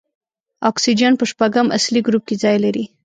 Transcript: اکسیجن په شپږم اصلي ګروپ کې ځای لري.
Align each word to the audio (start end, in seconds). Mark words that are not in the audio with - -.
اکسیجن 0.69 1.13
په 1.17 1.25
شپږم 1.31 1.67
اصلي 1.77 2.01
ګروپ 2.07 2.23
کې 2.27 2.35
ځای 2.43 2.57
لري. 2.65 2.85